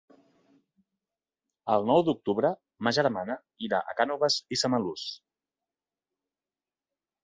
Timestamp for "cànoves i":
4.03-4.63